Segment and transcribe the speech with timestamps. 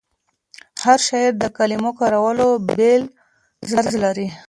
[0.83, 3.01] هر شاعر د کلمو کارولو بېل
[3.71, 4.27] طرز لري.